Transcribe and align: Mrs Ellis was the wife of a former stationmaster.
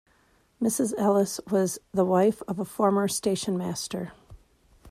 Mrs 0.59 0.95
Ellis 0.97 1.39
was 1.51 1.77
the 1.91 2.03
wife 2.03 2.41
of 2.47 2.57
a 2.57 2.65
former 2.65 3.07
stationmaster. 3.07 4.13